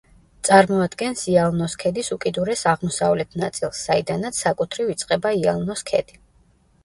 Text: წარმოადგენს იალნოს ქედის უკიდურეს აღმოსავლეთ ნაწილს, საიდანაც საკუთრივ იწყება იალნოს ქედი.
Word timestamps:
წარმოადგენს 0.47 1.19
იალნოს 1.33 1.75
ქედის 1.83 2.09
უკიდურეს 2.15 2.63
აღმოსავლეთ 2.71 3.37
ნაწილს, 3.41 3.83
საიდანაც 3.89 4.41
საკუთრივ 4.45 4.89
იწყება 4.95 5.35
იალნოს 5.43 5.85
ქედი. 5.91 6.19